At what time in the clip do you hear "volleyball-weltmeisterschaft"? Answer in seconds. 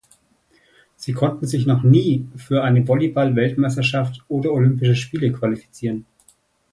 2.87-4.23